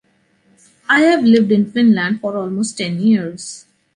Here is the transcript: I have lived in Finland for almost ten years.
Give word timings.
I 0.89 1.01
have 1.01 1.23
lived 1.23 1.51
in 1.51 1.71
Finland 1.71 2.21
for 2.21 2.35
almost 2.35 2.75
ten 2.79 2.99
years. 2.99 3.67